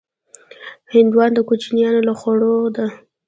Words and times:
هندوانه 0.93 1.33
د 1.35 1.39
کوچیانو 1.49 1.99
له 2.07 2.13
خوړو 2.19 2.55
ده. 2.75 2.85